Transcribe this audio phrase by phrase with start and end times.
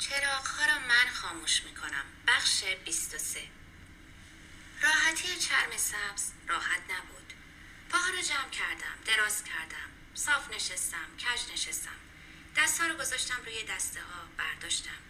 [0.00, 3.40] چراغ را من خاموش می کنم بخش 23
[4.82, 7.32] راحتی چرم سبز راحت نبود.
[7.90, 11.96] پاها رو جمع کردم دراز کردم صاف نشستم کج نشستم.
[12.56, 15.00] دستها رو گذاشتم روی دسته ها برداشتم.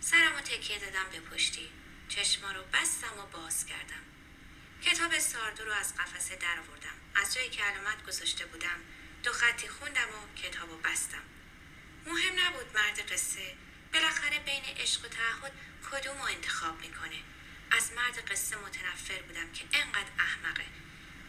[0.00, 1.68] سرم رو تکیه دادم به پشتی.
[2.08, 4.02] چشما رو بستم و باز کردم.
[4.82, 6.96] کتاب ساردو رو از قفسه در آوردم.
[7.14, 8.80] از جایی که علامت گذاشته بودم
[9.22, 11.22] دو خطی خوندم و کتاب رو بستم.
[12.06, 15.52] مهم نبود مرد قصه بالاخره بین عشق و تعهد
[15.90, 17.22] کدوم رو انتخاب می‌کنه؟
[17.70, 20.64] از مرد قصه متنفر بودم که انقدر احمقه.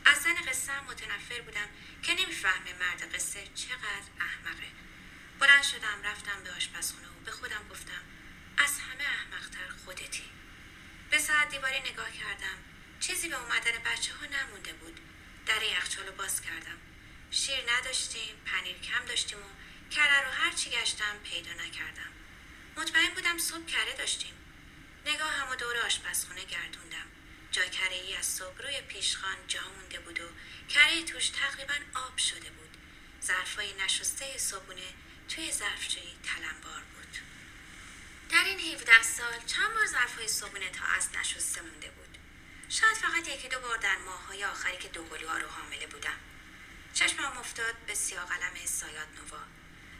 [0.06, 1.68] از زن قصه هم متنفر بودم
[2.04, 4.68] که نمی‌فهمه مرد قصه چقدر احمقه.
[5.40, 8.02] بلند شدم رفتم به آشپزخونه و به خودم گفتم
[8.58, 10.24] از همه احمقتر خودتی.
[11.10, 12.58] به ساعت دیواری نگاه کردم
[13.00, 15.00] چیزی به اومدن بچه ها نمونده بود.
[15.46, 16.78] در یخچالو باز کردم.
[17.32, 19.50] شیر نداشتیم پنیر کم داشتیم و
[19.92, 22.12] کره رو هر چی گشتم پیدا نکردم.
[22.78, 24.34] مطمئن بودم صبح کره داشتیم.
[25.06, 27.08] نگاه هم و دور آشپزخونه گردوندم.
[27.52, 30.28] جا کره ای از صبح روی پیشخان جا مونده بود و
[30.70, 32.78] کره توش تقریبا آب شده بود.
[33.24, 34.94] ظرفای نشسته صبونه
[35.30, 37.18] توی ظرفشویی تلمبار بود.
[38.30, 42.18] در این 17 سال چند بار ظرفای صبونه تا از نشسته مونده بود؟
[42.70, 46.18] شاید فقط یکی دو بار در ماههای آخری که دوقلوها رو حامله بودم.
[46.94, 49.44] چشمم افتاد به سیاقلم سایات نوا.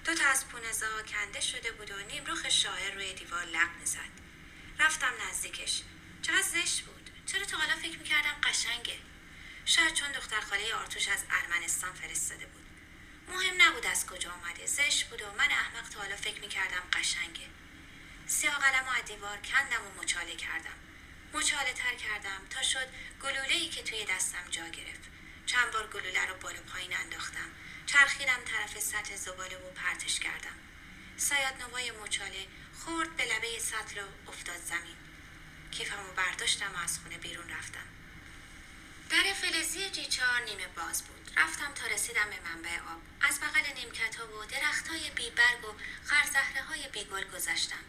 [0.08, 4.12] دو تا از پونزا کنده شده بود و نیمروخ شاعر روی دیوار لق می‌زد.
[4.80, 5.82] رفتم نزدیکش.
[6.22, 7.12] چقدر زشت بود.
[7.26, 9.00] چرا تا حالا فکر می‌کردم قشنگه.
[9.66, 12.66] شاید چون دختر خاله آرتوش از ارمنستان فرستاده بود.
[13.28, 17.48] مهم نبود از کجا آمده زشت بود و من احمق تا حالا فکر می‌کردم قشنگه.
[18.28, 20.78] سیاه قلم و دیوار کندم و مچاله کردم.
[21.34, 22.88] مچاله تر کردم تا شد
[23.24, 25.04] گلوله ای که توی دستم جا گرفت.
[25.46, 27.52] چند بار گلوله رو بالا پایین انداختم.
[27.88, 30.56] چرخیدم طرف سطح زباله و پرتش کردم.
[31.18, 32.48] سیاد نوای مچاله
[32.80, 34.96] خورد به لبه سطل و افتاد زمین.
[35.72, 37.88] کیفم و برداشتم و از خونه بیرون رفتم.
[39.10, 41.32] در فلزی جیچار نیمه باز بود.
[41.38, 43.02] رفتم تا رسیدم به منبع آب.
[43.22, 45.74] از بغل نیمکت ها و درخت های بی برگ و
[46.06, 47.84] خرزهره های بی گل گذشتم.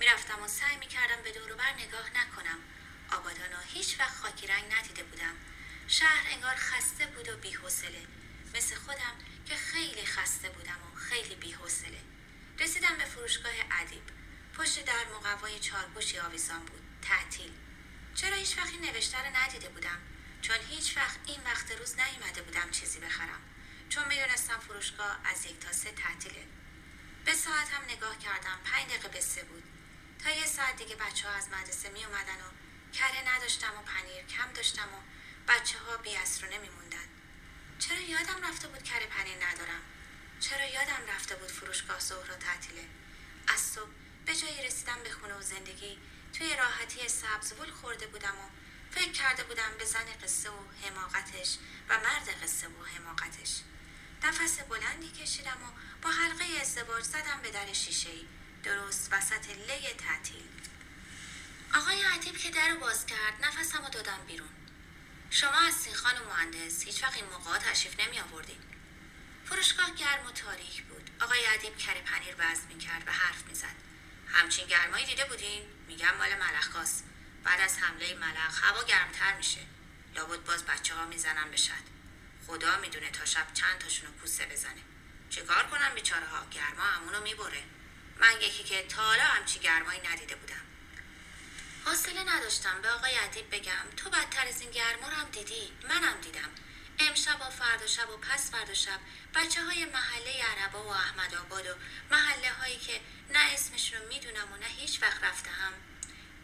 [0.00, 2.58] می‌رفتم و سعی می‌کردم به دوروبر نگاه نکنم.
[3.12, 5.34] آبادانا هیچ وقت خاکی رنگ ندیده بودم.
[5.88, 8.02] شهر انگار خسته بود و بیحوصله.
[8.54, 9.14] مثل خودم
[9.48, 12.00] که خیلی خسته بودم و خیلی بیحوصله.
[12.58, 14.02] رسیدم به فروشگاه ادیب.
[14.54, 17.52] پشت در مقوای چارگوشی آویزان بود تعطیل.
[18.14, 19.98] چرا هیچ وقتی نوشته رو ندیده بودم؟
[20.42, 23.40] چون هیچ وقت این وقت روز نیومده بودم چیزی بخرم.
[23.88, 26.46] چون می‌دونستم فروشگاه از یک تا سه تعطیله.
[27.24, 29.64] به ساعت هم نگاه کردم پنج دقیقه به سه بود.
[30.24, 32.50] تا یه ساعت دیگه بچه ها از مدرسه می اومدن و
[32.92, 35.00] کره نداشتم و پنیر کم داشتم و
[35.52, 36.88] بچه ها بی اسرونه میموندن.
[36.88, 37.07] چرا
[38.18, 39.82] یادم رفته بود کره پنیر ندارم.
[40.40, 42.84] چرا یادم رفته بود فروشگاه ظهر تعطیله؟
[43.48, 43.90] از صبح
[44.26, 45.98] به جایی رسیدم به خونه و زندگی.
[46.32, 48.48] توی راحتی سبزبول خورده بودم و
[48.90, 51.58] فکر کرده بودم به زن قصه و حماقتش
[51.88, 53.60] و مرد قصه و حماقتش.
[54.22, 55.70] نفس بلندی کشیدم و
[56.02, 58.26] با حلقه ازدواج زدم به در شیشه ای
[58.64, 60.48] درست وسط لی تعطیل.
[61.74, 64.48] آقای عدیب که در باز کرد نفسم رو دادم بیرون.
[65.30, 68.58] شما سیخان و مهندس هیچ وقت این موقع تشریف نمی آوردین.
[69.44, 71.10] فروشگاه گرم و تاریک بود.
[71.20, 73.76] آقای ادیب کره پنیر وزن می کرد و حرف می زد.
[74.28, 77.04] همچین گرمایی دیده بودین؟ میگم مال ملخاست
[77.44, 79.60] بعد از حمله ملخ هوا گرمتر میشه.
[80.14, 81.98] لابد باز بچه ها می‌زنن به شد.
[82.46, 84.82] خدا می‌دونه تا شب چند تاشونو پوسه بزنه.
[85.30, 87.62] چیکار کنم بیچاره ها گرما همونو می‌بره.
[88.20, 90.62] من یکی که تا حالا همچی گرمایی ندیده بودم.
[91.88, 93.90] حوصله نداشتم به آقای ادیب بگم.
[93.96, 96.50] تو بدتر از این گرما رو هم دیدی؟ منم دیدم.
[96.98, 99.00] امشب و فردا شب و پس فردا شب
[99.34, 101.74] بچه های محله عربا و احمد آباد و
[102.10, 103.00] محله هایی که
[103.30, 105.72] نه اسمشون رو می‌دونم و نه هیچ وقت رفته هم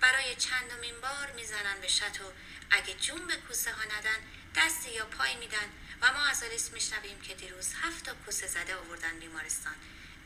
[0.01, 2.33] برای چندمین بار می‌زنن به شط و
[2.71, 4.19] اگه جون به کوسه ها ندن
[4.57, 5.69] دستی یا پای میدن
[6.03, 9.75] و ما از آلیس میشنویم که دیروز هفت تا کوسه زده آوردن بیمارستان.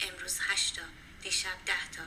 [0.01, 0.83] امروز هشتا
[1.23, 2.03] دیشب ده تا.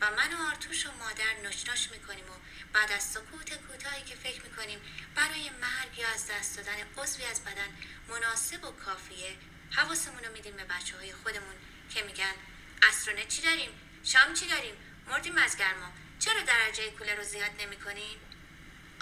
[0.00, 2.34] و من و آرتوش و مادر نچ می‌کنیم و
[2.72, 4.80] بعد از سکوت کوتاهی که فکر می‌کنیم
[5.14, 7.68] برای مرگ یا از دست دادن عضوی از بدن
[8.08, 9.36] مناسب و کافیه
[9.70, 11.54] حواسمون رو میدیم به بچه های خودمون
[11.94, 12.34] که میگن
[12.82, 13.70] اسرونه چی داریم؟
[14.04, 14.74] شام چی داریم؟
[15.06, 18.18] مردیم از گرما چرا درجه کوله رو زیاد نمی‌کنین؟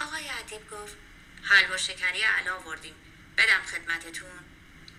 [0.00, 0.96] آقای عدیب گفت
[1.42, 2.94] حلوا شکری علا آوردیم
[3.36, 4.30] بدم خدمتتون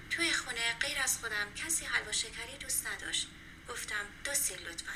[0.10, 3.28] توی خونه غیر از خودم کسی حلوا شکری دوست نداشت
[3.70, 4.94] گفتم دو سیل لطفا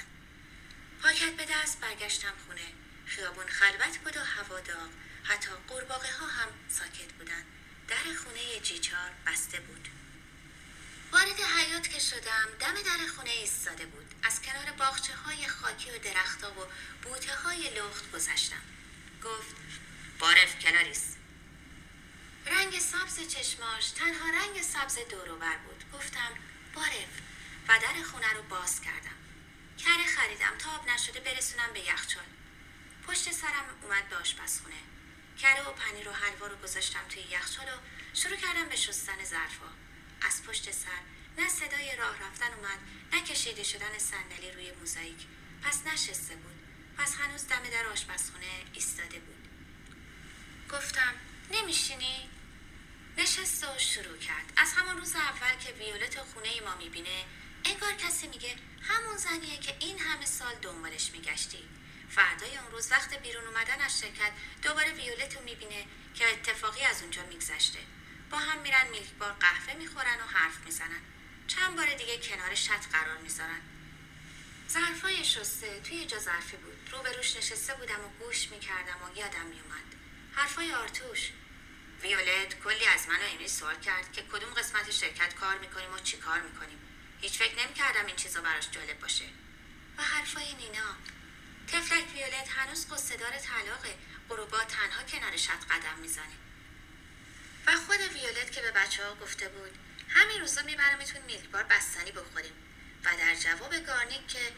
[1.04, 2.68] پاکت به دست برگشتم خونه.
[3.06, 4.90] خیابون خلوت بود و هوا داغ.
[5.24, 7.44] حتی قورباغه ها هم ساکت بودن.
[7.88, 9.88] در خونه جیچار بسته بود.
[11.12, 14.16] وارد حیات که شدم دم در خونه ایستاده بود.
[14.24, 16.68] از کنار باغچه های خاکی و درختها و
[17.04, 18.62] بوته های لخت گذشتم.
[19.24, 19.56] گفت
[20.19, 21.16] بارف کلاریس
[22.45, 25.84] رنگ سبز چشماش تنها رنگ سبز دوروبر بود.
[25.94, 26.31] گفتم
[26.75, 27.10] بارف.
[27.68, 29.19] و در خونه رو باز کردم.
[29.84, 30.58] کره خریدم.
[30.58, 32.24] تا آب نشده برسونم به یخچال.
[33.08, 34.81] پشت سرم اومد به آشپزخونه.
[35.42, 37.78] کره و پنیر و حلوا رو گذاشتم توی یخچال و
[38.14, 39.70] شروع کردم به شستن ظرفا.
[40.22, 41.02] از پشت سر
[41.38, 42.80] نه صدای راه رفتن اومد
[43.14, 45.28] نه کشیده شدن صندلی روی موزاییک.
[45.64, 46.60] پس نشسته بود.
[46.98, 49.48] پس هنوز دم در آشپزخونه ایستاده بود.
[50.72, 51.14] گفتم
[51.52, 52.30] نمیشینی؟
[53.18, 54.54] نشست و شروع کرد.
[54.58, 57.26] از همون روز اول که ویولت خونه ما می‌بینه
[57.66, 61.70] انگار کسی میگه همون زنیه که این همه سال دنبالش میگشتی.
[62.10, 65.86] فردای اون روز وقت بیرون اومدن از شرکت دوباره ویولت رو می‌بینه
[66.16, 67.80] که اتفاقی از اونجا میگذشته.
[68.32, 71.02] با هم میرن میلک بار قهوه می‌خورن و حرف می‌زنن.
[71.48, 73.62] چند بار دیگه کنار شط قرار می‌ذارن.
[74.70, 76.90] ظرفای شسته توی جا ظرفی بود.
[76.92, 79.96] روبروش نشسته بودم و گوش می‌کردم و یادم میومد
[80.32, 81.32] حرفای آرتوش.
[82.02, 86.18] ویولت کلی از من و سوال کرد که کدوم قسمت شرکت کار می‌کنیم و چی
[86.18, 86.89] کار می‌کنیم؟
[87.21, 89.25] هیچ فکر نمی‌کردم این چیزا براش جالب باشه.
[89.98, 90.95] و حرفای نینا.
[91.68, 93.98] تفلک ویولت هنوز قصدار طلاقه.
[94.30, 96.38] غروبا تنها کنار شط قدم می‌زنه.
[97.68, 99.77] و خود ویولت که به بچه ها گفته بود
[100.10, 102.54] همین روزا میبرمتون میلک بار بستنی بخوریم.
[103.04, 104.51] و در جواب گارنیک که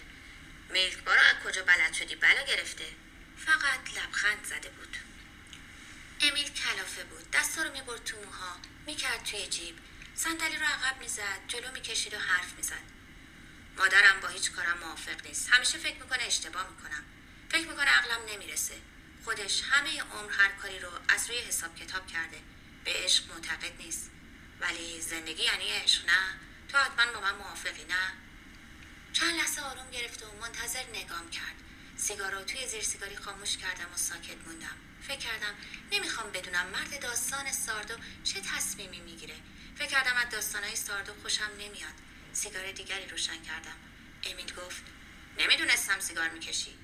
[0.70, 2.86] میلک بار از کجا بلد شدی بلا گرفته
[3.38, 4.98] فقط لبخند زده بود.
[6.22, 7.32] امیل کلافه بود.
[7.32, 8.58] دستا رو می‌برد تو موها.
[8.86, 9.80] می‌کرد توی جیب.
[10.16, 12.92] صندلی رو عقب می‌زد جلو می‌کشید و حرف می‌زد.
[13.78, 15.50] مادرم با هیچ کارم موافق نیست.
[15.54, 17.04] همیشه فکر می‌کنه اشتباه می‌کنم.
[17.50, 18.76] فکر می‌کنه عقلم نمی‌رسه.
[19.26, 22.42] خودش همه عمر هر کاری رو از روی حساب کتاب کرده.
[22.86, 24.12] به عشق معتقد نیست.
[24.62, 28.14] ولی زندگی یعنی عشق نه؟ تو حتما با من موافقی نه؟
[29.14, 31.56] چند لحظه آروم گرفت و منتظر نگام کرد.
[31.98, 34.76] سیگار رو توی زیر سیگاری خاموش کردم و ساکت موندم.
[35.08, 35.56] فکر کردم
[35.92, 39.36] نمی‌خوام بدونم مرد داستان ساردو چه تصمیمی می‌گیره.
[39.78, 41.94] فکر کردم از داستانهای ساردو خوشم نمیاد.
[42.34, 43.76] سیگار دیگری روشن کردم.
[44.24, 44.84] امیل گفت
[45.38, 46.78] نمی‌دونستم سیگار می‌کشی.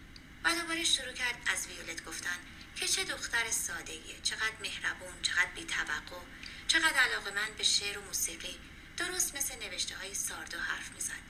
[0.44, 2.38] و دوباره شروع کرد از ویولت گفتن
[2.76, 6.20] که چه دختر سادگیه چقدر مهربون چقدر بیتوقع
[6.68, 8.60] چقدر علاقه من به شعر و موسیقی
[8.98, 11.28] درست مثل نوشته های ساردو حرف می‌زد.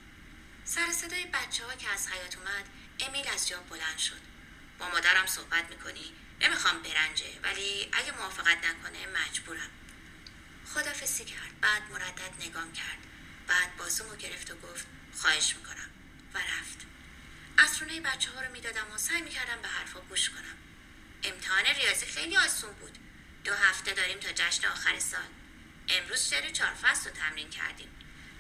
[0.65, 2.65] سر صدای بچه ها که از حیات اومد
[3.00, 4.21] امیل از جا بلند شد.
[4.80, 9.69] با مادرم صحبت می‌کنی؟ نمی‌خوام برنجه ولی اگه موافقت نکنه مجبورم.
[10.74, 11.60] خدافسی کرد.
[11.62, 12.98] بعد مردد نگام کرد.
[13.48, 14.88] بعد بازومو گرفت و گفت
[15.22, 15.90] خواهش می‌کنم.
[16.34, 16.78] و رفت.
[17.58, 20.58] اسرونه بچه ها رو می‌دادم و سعی می‌کردم به حرفا گوش کنم.
[21.24, 22.98] امتحان ریاضی خیلی آسون بود.
[23.44, 25.30] دو هفته داریم تا جشن آخر سال.
[25.90, 27.90] امروز شعر چهار فصل رو تمرین کردیم.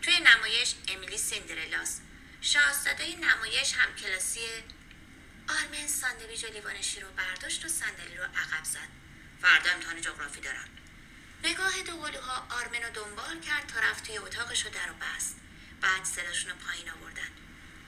[0.01, 1.99] توی نمایش امیلی سیندرلاس.
[2.41, 4.47] شاهزاده نمایش هم کلاسی
[5.49, 8.89] آرمن ساندویج و لیوان شیر رو برداشت و صندلی رو عقب زد.
[9.41, 10.69] فردا امتحان جغرافی دارم.
[11.43, 15.35] نگاه دو قلوها آرمن رو دنبال کرد تا رفت توی اتاقش رو در و بست.
[15.81, 17.31] بعد صداشون رو پایین آوردن.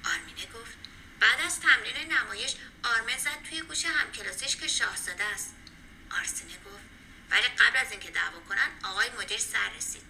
[0.05, 0.77] آرمینه گفت
[1.19, 5.55] بعد از تمرین نمایش آرمن زد توی گوش همکلاسیش که شاهزاده است.
[6.11, 6.83] آرسینه گفت
[7.31, 10.03] ولی قبل از اینکه دعوا کنن آقای مدیر سر رسید.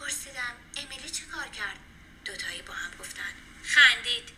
[0.00, 1.78] پرسیدم امیلی چه کار کرد؟
[2.24, 3.32] دوتایی با هم گفتن
[3.64, 4.28] خندید.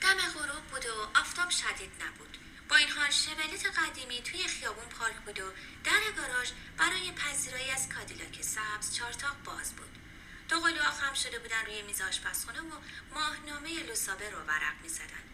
[0.00, 2.38] دم غروب بود و آفتاب شدید نبود.
[2.68, 5.52] با این حال شولت قدیمی توی خیابون پارک بود و
[5.84, 9.98] در گاراژ برای پذیرایی از کادیلاک سبز چارتاق باز بود.
[10.48, 12.80] دو قلوها خم شده بودن روی میز آشپزخونه و
[13.14, 15.24] ماهنامه لوسابه رو ورق می‌زدن.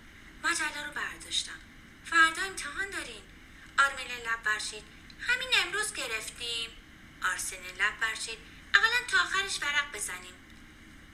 [0.44, 1.60] مجله رو برداشتم.
[2.04, 3.22] فردا امتحان دارین.
[3.78, 4.84] آرمین لب برشید
[5.20, 6.70] همین امروز گرفتیم.
[7.22, 8.38] آرسین لب برشید
[8.74, 10.34] اقلا تا آخرش ورق بزنیم.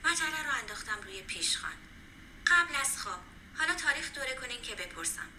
[0.03, 1.77] مجله رو انداختم روی پیشخان.
[2.47, 3.19] قبل از خواب.
[3.57, 5.29] حالا تاریخ دوره کنین که بپرسم.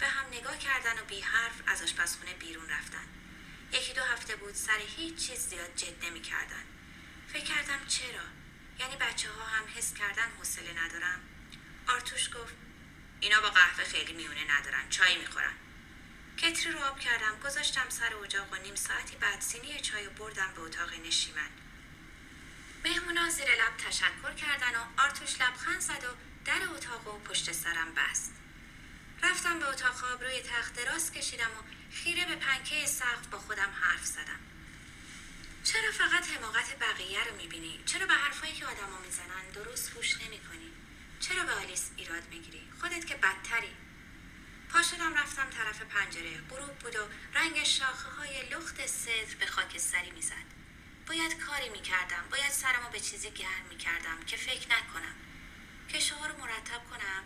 [0.00, 3.08] به هم نگاه کردن و بی حرف از آشپزخونه بیرون رفتن.
[3.72, 6.64] یکی دو هفته بود سر هیچ چیز زیاد جد نمی کردن.
[7.32, 8.24] فکر کردم چرا؟
[8.78, 11.20] یعنی بچه ها هم حس کردن حوصله ندارم.
[11.88, 12.54] آرتوش گفت
[13.20, 15.54] اینا با قهوه خیلی میونه ندارن چای می‌خورن.
[16.38, 20.60] کتری رو آب کردم گذاشتم سر اجاق و نیم ساعتی بعد سینی چای بردم به
[20.60, 21.50] اتاق نشیمن.
[22.84, 27.94] مهمونا زیر لب تشکر کردن و آرتوش لبخند زد و در اتاق و پشت سرم
[27.94, 28.39] بست.
[29.22, 33.70] رفتم به اتاق خواب روی تخت دراز کشیدم و خیره به پنکه سقف با خودم
[33.80, 34.40] حرف زدم.
[35.64, 40.72] چرا فقط حماقت بقیه رو می‌بینی؟ چرا به حرفایی که آدما می‌زنن درست گوش نمی‌کنی؟
[41.20, 43.76] چرا به آلیس ایراد می‌گیری؟ خودت که بدتری.
[44.68, 46.40] پا شدم رفتم طرف پنجره.
[46.50, 50.50] غروب بود و رنگ شاخه های لخت صدر به خاکستری می‌زد.
[51.06, 52.24] باید کاری می‌کردم.
[52.30, 55.14] باید سرمو به چیزی گرم می‌کردم که فکر نکنم.
[55.88, 55.98] که
[56.28, 57.24] رو مرتب کنم.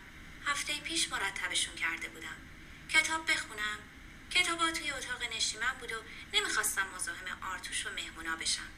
[0.85, 2.37] پیش مرتبشون کرده بودم.
[2.89, 3.79] کتاب بخونم.
[4.31, 8.69] کتابا توی اتاق نشیمن بود و نمی‌خواستم مزاحم آرتوش و مهمونا بشم.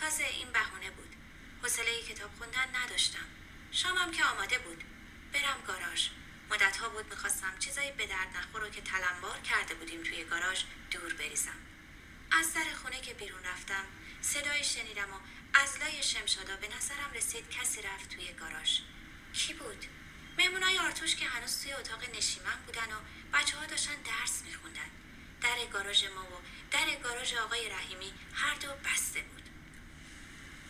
[0.00, 1.16] تازه این بهونه بود.
[1.62, 3.26] حوصله کتاب خوندن نداشتم.
[3.72, 4.84] شامم که آماده بود.
[5.32, 6.08] برم گاراژ.
[6.50, 10.62] مدت ها بود می‌خواستم چیزایی به درد نخور رو که تلمبار کرده بودیم توی گاراژ
[10.90, 11.58] دور بریزم.
[12.32, 13.84] از در خونه که بیرون رفتم
[14.20, 15.18] صدایی شنیدم و
[15.54, 18.78] از لای شمشادا به نظرم رسید کسی رفت توی گاراژ.
[19.32, 19.86] کی بود؟
[20.38, 23.00] مهمونای آرتوش که هنوز توی اتاق نشیمن بودن و
[23.34, 24.90] بچه ها داشتن درس میخوندن.
[25.42, 29.42] در گاراژ ما و در گاراژ آقای رحیمی هر دو بسته بود.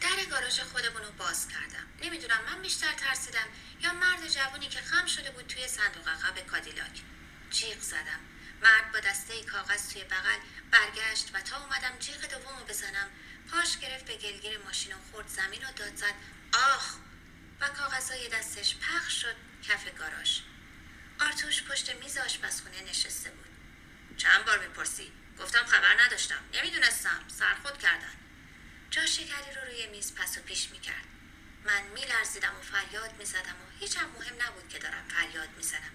[0.00, 1.86] در گاراژ خودمون رو باز کردم.
[2.02, 3.46] نمی‌دونم من بیشتر ترسیدم
[3.80, 7.02] یا مرد جوانی که خم شده بود توی صندوق عقب کادیلاک.
[7.50, 8.20] جیغ زدم.
[8.62, 10.38] مرد با دسته کاغذ توی بغل
[10.70, 13.08] برگشت و تا اومدم جیغ دوم بزنم
[13.50, 16.14] پاش گرفت به گلگیر ماشین و خورد زمین و داد زد
[16.74, 16.94] آخ!
[17.60, 19.49] و کاغذهای دستش پخش شد.
[19.62, 20.40] کف گاراژ.
[21.20, 23.46] آرتوش پشت میز آشپزخونه نشسته بود.
[24.16, 26.44] چند بار می‌پرسی؟ گفتم خبر نداشتم.
[26.54, 27.24] نمی‌دونستم.
[27.28, 28.14] سرخود کردن.
[28.90, 31.04] جا شکری رو روی میز پس و پیش می‌کرد.
[31.64, 35.92] من میلرزیدم و فریاد می‌زدم و هیچم مهم نبود که دارم فریاد می‌زنم.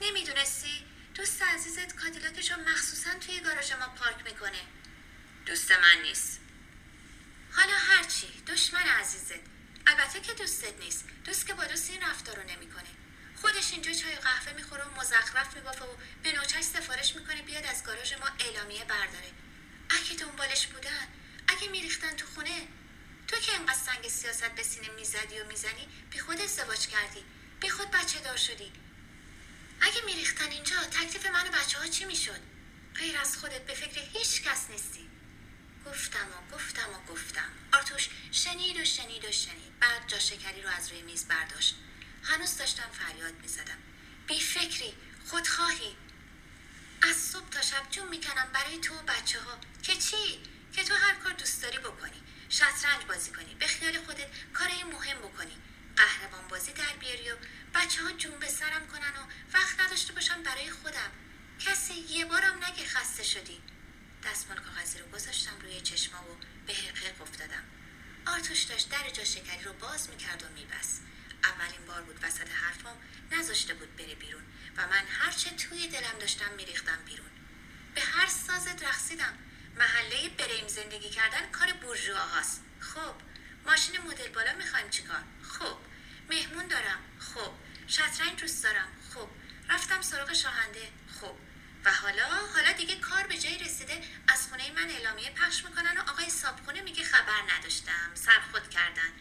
[0.00, 4.60] نمی‌دونستی؟ دوست عزیزت کادیلاکش رو مخصوصا توی گاراژ ما پارک می‌کنه.
[5.46, 6.40] دوست من نیست.
[7.52, 9.55] حالا هرچی دشمن عزیزت.
[9.86, 11.04] البته که دوستت نیست.
[11.24, 12.88] دوست که با دوست این رفتار رو نمی‌کنه.
[13.40, 17.66] خودش اینجا چای و قهوه می‌خوره و مزخرف میبافه و به نوچش سفارش می‌کنه بیاد
[17.66, 19.30] از گاراژ ما اعلامیه برداره.
[19.90, 21.08] اگه دنبالش بودن
[21.48, 22.68] اگه میریختن تو خونه
[23.28, 27.24] تو که اینقدر سنگ سیاست به سینه می‌زدی و می‌زنی بی خود ازدواج کردی.
[27.60, 28.72] بی خود بچه دار شدی.
[29.80, 32.40] اگه میریختن اینجا تکلیف من و بچه ها چی می‌شد؟
[32.94, 35.10] غیر از خودت به فکر هیچ کس نیستی.
[35.90, 37.50] گفتم و گفتم و گفتم.
[37.72, 39.78] آرتوش شنید و شنید و شنید.
[39.80, 41.76] بعد جا شکری رو از روی میز برداشت.
[42.22, 43.78] هنوز داشتم فریاد می‌زدم.
[44.26, 44.94] بی فکری
[45.26, 45.96] خودخواهی.
[47.02, 50.40] از صبح تا شب جون می‌کنم برای تو و بچه ها که چی؟
[50.72, 52.22] که تو هر کار دوست داری بکنی.
[52.48, 53.54] شطرنج بازی کنی.
[53.54, 55.56] به خیال خودت کارهای مهم بکنی.
[55.96, 57.36] قهرمان بازی در بیاری و
[57.74, 61.10] بچه ها جون به سرم کنن و وقت نداشته باشم برای خودم.
[61.60, 63.62] کسی یه بارم نگه خسته شدی.
[64.24, 67.62] دستمال کاغذی رو گذاشتم روی چشما و به حقیق افتادم.
[68.26, 71.02] آرتوش داشت در جا شکری رو باز می‌کرد و میبست.
[71.44, 72.96] اولین بار بود وسط حرفم
[73.32, 74.42] نذاشته بود بره بیرون
[74.76, 77.30] و من هرچه توی دلم داشتم میریختم بیرون.
[77.94, 79.38] به هر سازت رقصیدم.
[79.76, 82.62] محله بریم زندگی کردن کار بورژوا هاست.
[82.80, 83.14] خب
[83.66, 85.76] ماشین مدل بالا می‌خوایم چیکار؟ خب
[86.30, 86.98] مهمون دارم.
[87.18, 87.52] خب
[87.86, 88.88] شطرنج دوست دارم.
[89.14, 89.28] خب
[89.68, 90.88] رفتم سراغ شاهنده.
[91.20, 91.34] خب
[91.86, 96.00] و حالا حالا دیگه کار به جایی رسیده از خونه من اعلامیه پخش می‌کنن و
[96.10, 99.12] آقای صابخونه میگه خبر نداشتم سرخود کردن.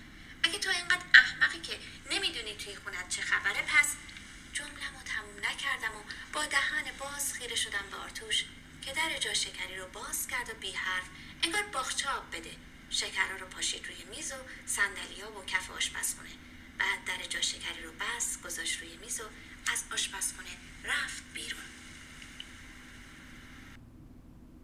[0.43, 1.79] اگه تو اینقدر احمقی که
[2.11, 3.87] نمی‌دونی توی خونت چه خبره پس
[4.53, 6.03] جملم رو تموم نکردم و
[6.33, 8.45] با دهن باز خیره شدم به آرتوش
[8.81, 11.05] که در جا شکری رو باز کرد و بی حرف
[11.43, 12.55] انگار باخچه آب بده.
[12.89, 16.29] شکرها رو پاشید روی میز و سندلیا و کف آشپزخونه.
[16.77, 19.23] بعد در جا شکری رو بس گذاشت روی میز و
[19.71, 21.74] از آشپزخونه رفت بیرون.